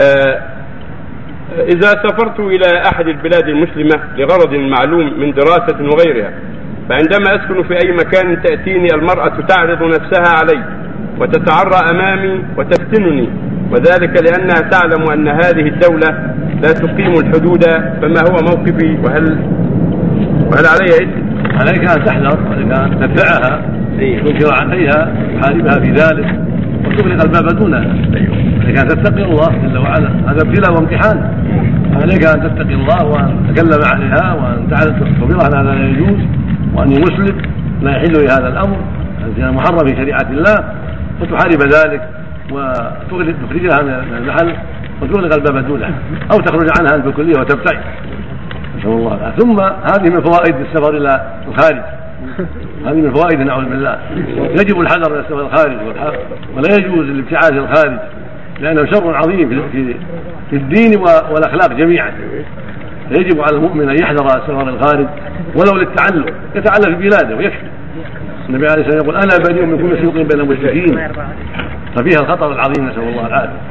[0.00, 0.42] آه،
[1.58, 6.30] إذا سافرت إلى أحد البلاد المسلمة لغرض معلوم من دراسة وغيرها
[6.88, 10.64] فعندما أسكن في أي مكان تأتيني المرأة تعرض نفسها علي
[11.18, 13.28] وتتعرى أمامي وتفتنني
[13.70, 17.64] وذلك لأنها تعلم أن هذه الدولة لا تقيم الحدود
[18.02, 19.38] فما هو موقفي؟ وهل
[20.52, 21.24] وهل علي إثم؟
[21.60, 23.62] عليك أن تحذر عليك أن تدفعها
[23.98, 26.40] تنكر عليها تحاربها في ذلك
[26.86, 27.94] وتغلق الباب دونها.
[28.64, 30.08] عليك ان تتقي الله جل وعلا.
[30.08, 31.18] هذا ابتلاء وامتحان.
[32.02, 36.20] عليك ان تتقي الله وأن تتكلم عليها وأن تخبرها ان هذا لا يجوز.
[36.74, 37.42] وأن مسلم
[37.82, 38.76] لا يحل لهذا الأمر.
[39.26, 40.74] الزنا محرم في شريعة الله.
[41.20, 42.08] وتحارب ذلك.
[42.50, 44.54] وتخرجها من المحل.
[45.02, 45.90] وتغلق الباب دونها
[46.32, 47.80] أو تخرج عنها بالكلية وتبتعد.
[48.78, 49.38] نسأل الله العافية.
[49.38, 51.82] ثم هذه من فوائد السفر إلى الخارج.
[52.86, 53.98] هذه من فوائد نعوذ بالله.
[54.50, 55.76] يجب الحذر من السفر الخارج
[56.56, 57.98] ولا يجوز الابتعاد الخارج.
[58.60, 59.62] لأنه شر عظيم
[60.50, 62.12] في الدين والأخلاق جميعا.
[63.10, 65.06] يجب على المؤمن أن يحذر السفر الخارج
[65.56, 66.24] ولو للتعلم
[66.54, 67.66] يتعلم في بلاده ويكفي.
[68.48, 71.08] النبي عليه الصلاة والسلام يقول أنا بريء من كل سوق بين المشركين.
[71.96, 73.70] ففيها الخطر العظيم نسأل الله العافية.